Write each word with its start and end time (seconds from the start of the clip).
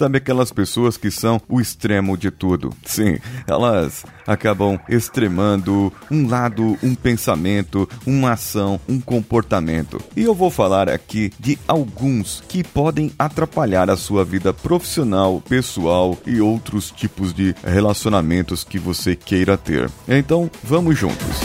Sabe 0.00 0.16
aquelas 0.16 0.50
pessoas 0.50 0.96
que 0.96 1.10
são 1.10 1.38
o 1.46 1.60
extremo 1.60 2.16
de 2.16 2.30
tudo? 2.30 2.72
Sim, 2.86 3.18
elas 3.46 4.02
acabam 4.26 4.80
extremando 4.88 5.92
um 6.10 6.26
lado, 6.26 6.78
um 6.82 6.94
pensamento, 6.94 7.86
uma 8.06 8.32
ação, 8.32 8.80
um 8.88 8.98
comportamento. 8.98 10.00
E 10.16 10.22
eu 10.22 10.34
vou 10.34 10.50
falar 10.50 10.88
aqui 10.88 11.30
de 11.38 11.58
alguns 11.68 12.42
que 12.48 12.64
podem 12.64 13.12
atrapalhar 13.18 13.90
a 13.90 13.96
sua 13.98 14.24
vida 14.24 14.54
profissional, 14.54 15.38
pessoal 15.46 16.16
e 16.26 16.40
outros 16.40 16.90
tipos 16.90 17.34
de 17.34 17.54
relacionamentos 17.62 18.64
que 18.64 18.78
você 18.78 19.14
queira 19.14 19.58
ter. 19.58 19.90
Então, 20.08 20.50
vamos 20.64 20.96
juntos. 20.96 21.36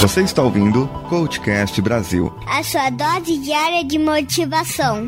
Você 0.00 0.22
está 0.22 0.42
ouvindo 0.42 0.88
Coachcast 1.08 1.80
Brasil. 1.80 2.34
A 2.48 2.64
sua 2.64 2.90
dose 2.90 3.38
diária 3.38 3.84
de 3.84 3.96
motivação. 3.96 5.06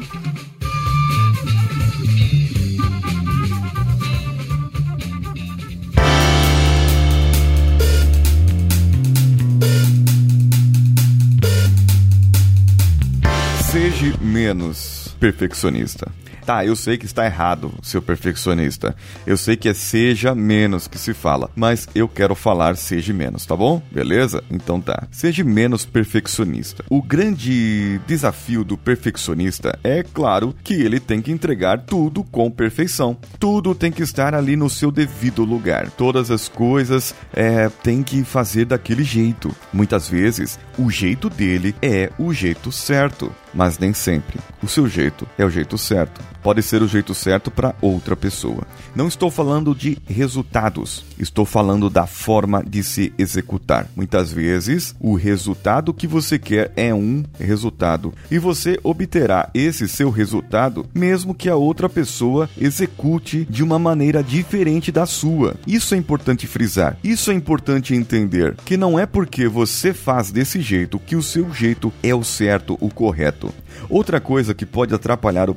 Seja 14.04 14.18
menos 14.20 15.16
perfeccionista. 15.18 16.12
Tá, 16.44 16.62
eu 16.62 16.76
sei 16.76 16.98
que 16.98 17.06
está 17.06 17.24
errado, 17.24 17.72
seu 17.82 18.02
perfeccionista. 18.02 18.94
Eu 19.26 19.34
sei 19.34 19.56
que 19.56 19.66
é 19.66 19.72
seja 19.72 20.34
menos 20.34 20.86
que 20.86 20.98
se 20.98 21.14
fala, 21.14 21.50
mas 21.56 21.88
eu 21.94 22.06
quero 22.06 22.34
falar 22.34 22.76
seja 22.76 23.14
menos, 23.14 23.46
tá 23.46 23.56
bom? 23.56 23.80
Beleza? 23.90 24.44
Então 24.50 24.78
tá. 24.78 25.08
Seja 25.10 25.42
menos 25.42 25.86
perfeccionista. 25.86 26.84
O 26.90 27.00
grande 27.00 27.98
desafio 28.06 28.62
do 28.62 28.76
perfeccionista 28.76 29.78
é, 29.82 30.02
claro, 30.02 30.54
que 30.62 30.74
ele 30.74 31.00
tem 31.00 31.22
que 31.22 31.32
entregar 31.32 31.80
tudo 31.80 32.22
com 32.22 32.50
perfeição. 32.50 33.16
Tudo 33.38 33.74
tem 33.74 33.90
que 33.90 34.02
estar 34.02 34.34
ali 34.34 34.54
no 34.54 34.68
seu 34.68 34.90
devido 34.90 35.44
lugar. 35.44 35.90
Todas 35.92 36.30
as 36.30 36.46
coisas 36.46 37.14
é, 37.32 37.70
tem 37.82 38.02
que 38.02 38.22
fazer 38.22 38.66
daquele 38.66 39.02
jeito. 39.02 39.56
Muitas 39.72 40.06
vezes, 40.06 40.58
o 40.78 40.90
jeito 40.90 41.30
dele 41.30 41.74
é 41.80 42.10
o 42.18 42.34
jeito 42.34 42.70
certo 42.70 43.32
mas 43.54 43.78
nem 43.78 43.92
sempre. 43.92 44.38
O 44.62 44.68
seu 44.68 44.88
jeito 44.88 45.26
é 45.38 45.44
o 45.44 45.50
jeito 45.50 45.78
certo. 45.78 46.20
Pode 46.44 46.62
ser 46.62 46.82
o 46.82 46.86
jeito 46.86 47.14
certo 47.14 47.50
para 47.50 47.74
outra 47.80 48.14
pessoa. 48.14 48.64
Não 48.94 49.08
estou 49.08 49.30
falando 49.30 49.74
de 49.74 49.96
resultados, 50.06 51.02
estou 51.18 51.46
falando 51.46 51.88
da 51.88 52.06
forma 52.06 52.62
de 52.62 52.82
se 52.82 53.14
executar. 53.16 53.88
Muitas 53.96 54.30
vezes, 54.30 54.94
o 55.00 55.14
resultado 55.14 55.94
que 55.94 56.06
você 56.06 56.38
quer 56.38 56.70
é 56.76 56.92
um 56.92 57.24
resultado 57.40 58.12
e 58.30 58.38
você 58.38 58.78
obterá 58.82 59.48
esse 59.54 59.88
seu 59.88 60.10
resultado 60.10 60.86
mesmo 60.94 61.34
que 61.34 61.48
a 61.48 61.56
outra 61.56 61.88
pessoa 61.88 62.46
execute 62.60 63.46
de 63.48 63.62
uma 63.62 63.78
maneira 63.78 64.22
diferente 64.22 64.92
da 64.92 65.06
sua. 65.06 65.56
Isso 65.66 65.94
é 65.94 65.96
importante 65.96 66.46
frisar. 66.46 66.98
Isso 67.02 67.30
é 67.30 67.34
importante 67.34 67.94
entender 67.94 68.54
que 68.66 68.76
não 68.76 68.98
é 68.98 69.06
porque 69.06 69.48
você 69.48 69.94
faz 69.94 70.30
desse 70.30 70.60
jeito 70.60 70.98
que 70.98 71.16
o 71.16 71.22
seu 71.22 71.50
jeito 71.54 71.90
é 72.02 72.14
o 72.14 72.22
certo, 72.22 72.76
o 72.82 72.90
correto. 72.90 73.50
Outra 73.88 74.20
coisa 74.20 74.54
que 74.54 74.66
pode 74.66 74.94
atrapalhar 74.94 75.48
o 75.48 75.54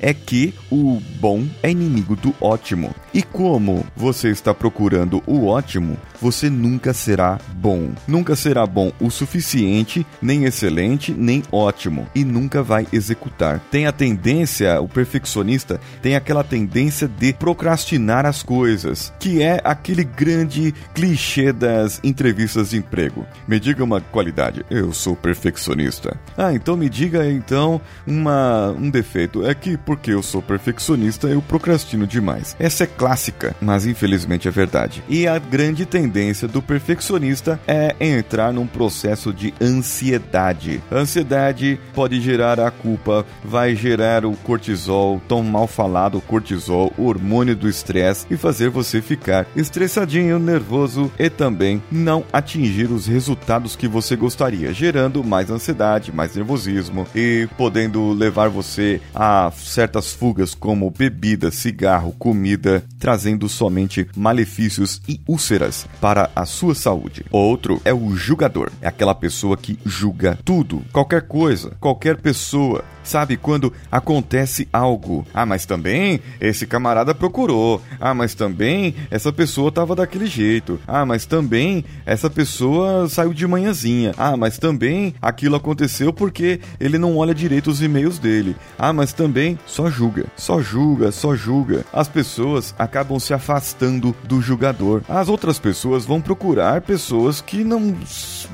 é 0.00 0.14
que 0.14 0.54
o 0.70 1.00
bom 1.20 1.44
é 1.62 1.70
inimigo 1.70 2.16
do 2.16 2.34
ótimo. 2.40 2.94
E 3.12 3.22
como 3.22 3.84
você 3.96 4.30
está 4.30 4.54
procurando 4.54 5.22
o 5.26 5.46
ótimo, 5.46 5.96
você 6.20 6.48
nunca 6.48 6.92
será 6.92 7.38
bom. 7.54 7.90
Nunca 8.06 8.34
será 8.34 8.66
bom 8.66 8.92
o 9.00 9.10
suficiente, 9.10 10.06
nem 10.20 10.44
excelente, 10.44 11.12
nem 11.12 11.42
ótimo. 11.52 12.06
E 12.14 12.24
nunca 12.24 12.62
vai 12.62 12.86
executar. 12.92 13.60
Tem 13.70 13.86
a 13.86 13.92
tendência, 13.92 14.80
o 14.80 14.88
perfeccionista 14.88 15.80
tem 16.02 16.16
aquela 16.16 16.42
tendência 16.42 17.08
de 17.08 17.32
procrastinar 17.32 18.24
as 18.26 18.42
coisas, 18.42 19.12
que 19.18 19.42
é 19.42 19.60
aquele 19.64 20.04
grande 20.04 20.74
clichê 20.94 21.52
das 21.52 22.00
entrevistas 22.02 22.70
de 22.70 22.78
emprego. 22.78 23.26
Me 23.46 23.60
diga 23.60 23.84
uma 23.84 24.00
qualidade. 24.00 24.64
Eu 24.70 24.92
sou 24.92 25.14
perfeccionista. 25.14 26.16
Ah, 26.36 26.52
então 26.52 26.76
me 26.76 26.88
diga 26.88 27.28
então 27.28 27.80
uma, 28.06 28.70
um 28.70 28.90
defeito. 28.90 29.46
É 29.46 29.54
que 29.54 29.76
porque 29.76 30.12
eu 30.12 30.22
sou 30.22 30.40
perfeccionista, 30.40 31.28
eu 31.28 31.42
procrastino 31.42 32.06
demais. 32.06 32.56
Essa 32.58 32.84
é 32.84 32.86
clássica, 32.86 33.54
mas 33.60 33.86
infelizmente 33.86 34.48
é 34.48 34.50
verdade. 34.50 35.02
E 35.08 35.26
a 35.26 35.38
grande 35.38 35.84
tendência 35.84 36.05
do 36.48 36.62
perfeccionista 36.62 37.60
é 37.66 37.94
entrar 38.00 38.52
num 38.52 38.66
processo 38.66 39.32
de 39.32 39.52
ansiedade. 39.60 40.82
Ansiedade 40.90 41.78
pode 41.94 42.20
gerar 42.20 42.60
a 42.60 42.70
culpa, 42.70 43.24
vai 43.44 43.74
gerar 43.74 44.24
o 44.24 44.36
cortisol, 44.36 45.20
tão 45.28 45.42
mal 45.42 45.66
falado 45.66 46.20
cortisol, 46.20 46.92
o 46.96 47.06
hormônio 47.06 47.56
do 47.56 47.68
estresse 47.68 48.26
e 48.30 48.36
fazer 48.36 48.70
você 48.70 49.00
ficar 49.00 49.46
estressadinho, 49.54 50.38
nervoso 50.38 51.10
e 51.18 51.28
também 51.28 51.82
não 51.90 52.24
atingir 52.32 52.90
os 52.90 53.06
resultados 53.06 53.76
que 53.76 53.88
você 53.88 54.16
gostaria, 54.16 54.72
gerando 54.72 55.24
mais 55.24 55.50
ansiedade, 55.50 56.12
mais 56.12 56.34
nervosismo 56.34 57.06
e 57.14 57.48
podendo 57.56 58.12
levar 58.12 58.48
você 58.48 59.00
a 59.14 59.50
certas 59.56 60.12
fugas 60.12 60.54
como 60.54 60.90
bebida, 60.90 61.50
cigarro, 61.50 62.14
comida, 62.18 62.84
trazendo 62.98 63.48
somente 63.48 64.06
malefícios 64.16 65.00
e 65.08 65.20
úlceras 65.26 65.86
para 66.00 66.30
a 66.34 66.44
sua 66.44 66.74
saúde. 66.74 67.24
Outro 67.30 67.80
é 67.84 67.92
o 67.92 68.14
julgador, 68.14 68.70
é 68.80 68.88
aquela 68.88 69.14
pessoa 69.14 69.56
que 69.56 69.78
julga 69.84 70.38
tudo, 70.44 70.82
qualquer 70.92 71.22
coisa, 71.22 71.72
qualquer 71.80 72.16
pessoa. 72.16 72.84
Sabe 73.06 73.36
quando 73.36 73.72
acontece 73.90 74.68
algo? 74.72 75.24
Ah, 75.32 75.46
mas 75.46 75.64
também 75.64 76.20
esse 76.40 76.66
camarada 76.66 77.14
procurou. 77.14 77.80
Ah, 78.00 78.12
mas 78.12 78.34
também 78.34 78.96
essa 79.12 79.32
pessoa 79.32 79.70
tava 79.70 79.94
daquele 79.94 80.26
jeito. 80.26 80.80
Ah, 80.88 81.06
mas 81.06 81.24
também 81.24 81.84
essa 82.04 82.28
pessoa 82.28 83.08
saiu 83.08 83.32
de 83.32 83.46
manhãzinha. 83.46 84.12
Ah, 84.18 84.36
mas 84.36 84.58
também 84.58 85.14
aquilo 85.22 85.54
aconteceu 85.54 86.12
porque 86.12 86.60
ele 86.80 86.98
não 86.98 87.16
olha 87.16 87.32
direito 87.32 87.70
os 87.70 87.80
e-mails 87.80 88.18
dele. 88.18 88.56
Ah, 88.76 88.92
mas 88.92 89.12
também 89.12 89.56
só 89.66 89.88
julga, 89.88 90.26
só 90.36 90.60
julga, 90.60 91.12
só 91.12 91.36
julga. 91.36 91.84
As 91.92 92.08
pessoas 92.08 92.74
acabam 92.76 93.20
se 93.20 93.32
afastando 93.32 94.16
do 94.24 94.42
julgador. 94.42 95.02
As 95.08 95.28
outras 95.28 95.60
pessoas 95.60 95.85
vão 96.04 96.20
procurar 96.20 96.80
pessoas 96.80 97.40
que 97.40 97.62
não 97.62 97.94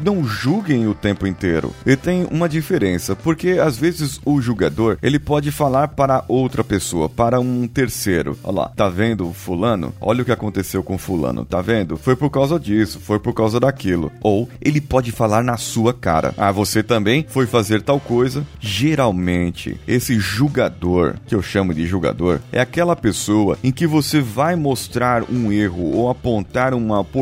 não 0.02 0.24
julguem 0.24 0.86
o 0.86 0.94
tempo 0.94 1.26
inteiro. 1.26 1.72
E 1.86 1.96
tem 1.96 2.26
uma 2.30 2.48
diferença, 2.48 3.14
porque 3.14 3.50
às 3.52 3.76
vezes 3.76 4.20
o 4.24 4.40
julgador, 4.40 4.98
ele 5.02 5.18
pode 5.18 5.50
falar 5.50 5.88
para 5.88 6.24
outra 6.28 6.64
pessoa, 6.64 7.08
para 7.08 7.40
um 7.40 7.66
terceiro. 7.66 8.38
Olha 8.42 8.60
lá, 8.60 8.68
tá 8.68 8.88
vendo 8.88 9.32
fulano? 9.32 9.92
Olha 10.00 10.22
o 10.22 10.24
que 10.24 10.32
aconteceu 10.32 10.82
com 10.82 10.98
fulano, 10.98 11.44
tá 11.44 11.60
vendo? 11.60 11.96
Foi 11.96 12.16
por 12.16 12.30
causa 12.30 12.58
disso, 12.58 13.00
foi 13.00 13.18
por 13.18 13.32
causa 13.32 13.60
daquilo. 13.60 14.10
Ou 14.20 14.48
ele 14.60 14.80
pode 14.80 15.12
falar 15.12 15.42
na 15.42 15.56
sua 15.56 15.92
cara. 15.92 16.34
Ah, 16.36 16.52
você 16.52 16.82
também 16.82 17.24
foi 17.28 17.46
fazer 17.46 17.82
tal 17.82 18.00
coisa. 18.00 18.46
Geralmente, 18.60 19.80
esse 19.86 20.18
julgador, 20.18 21.14
que 21.26 21.34
eu 21.34 21.42
chamo 21.42 21.74
de 21.74 21.86
julgador, 21.86 22.40
é 22.50 22.60
aquela 22.60 22.96
pessoa 22.96 23.58
em 23.62 23.70
que 23.70 23.86
você 23.86 24.20
vai 24.20 24.56
mostrar 24.56 25.24
um 25.30 25.52
erro 25.52 25.92
ou 25.92 26.10
apontar 26.10 26.74
uma 26.74 27.00
oportunidade 27.00 27.21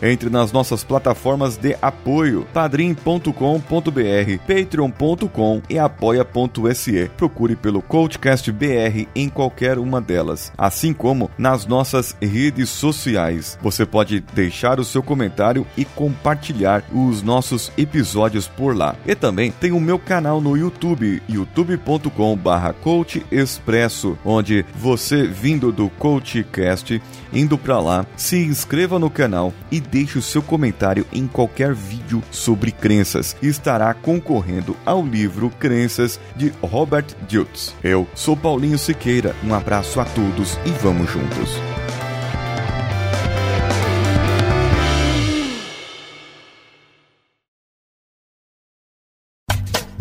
Entre 0.02 0.28
nas 0.28 0.50
nossas 0.50 0.82
plataformas 0.82 1.56
de 1.56 1.76
apoio 1.80 2.44
padrim.com.br, 2.52 3.30
patreon.com 4.46 5.62
e 5.70 5.78
apoia.se. 5.78 7.08
Procure 7.16 7.54
pelo 7.54 7.80
Coachcast 7.80 8.50
BR 8.50 9.06
em 9.14 9.28
qualquer 9.28 9.78
uma 9.78 10.00
delas, 10.00 10.52
assim 10.58 10.92
como 10.92 11.30
nas 11.38 11.66
nossas 11.66 12.16
redes 12.20 12.68
sociais. 12.68 13.56
Você 13.62 13.86
pode 13.86 14.18
deixar 14.34 14.80
o 14.80 14.84
seu 14.84 15.04
comentário 15.04 15.64
e 15.76 15.84
compartilhar 15.84 16.82
os 16.92 17.22
nossos 17.22 17.70
episódios 17.78 18.48
por 18.48 18.76
lá. 18.76 18.96
E 19.06 19.14
também 19.14 19.52
tem 19.52 19.70
o 19.70 19.78
meu 19.78 20.00
canal 20.00 20.40
no 20.40 20.56
YouTube, 20.56 21.22
youtube.com/coach 21.28 23.24
Expresso, 23.36 24.16
onde 24.24 24.64
você 24.74 25.26
vindo 25.26 25.70
do 25.70 25.90
CoachCast, 25.90 27.02
indo 27.30 27.58
para 27.58 27.78
lá, 27.78 28.06
se 28.16 28.38
inscreva 28.38 28.98
no 28.98 29.10
canal 29.10 29.52
e 29.70 29.78
deixe 29.78 30.18
o 30.18 30.22
seu 30.22 30.42
comentário 30.42 31.06
em 31.12 31.26
qualquer 31.26 31.74
vídeo 31.74 32.22
sobre 32.30 32.72
crenças. 32.72 33.36
Estará 33.42 33.92
concorrendo 33.92 34.74
ao 34.86 35.04
livro 35.04 35.50
Crenças 35.50 36.18
de 36.34 36.50
Robert 36.62 37.08
Diltz. 37.28 37.74
Eu 37.84 38.08
sou 38.14 38.34
Paulinho 38.34 38.78
Siqueira. 38.78 39.36
Um 39.44 39.52
abraço 39.52 40.00
a 40.00 40.06
todos 40.06 40.58
e 40.64 40.70
vamos 40.70 41.10
juntos. 41.10 41.85